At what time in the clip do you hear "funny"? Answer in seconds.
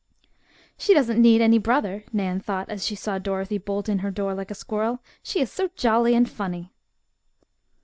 6.27-6.71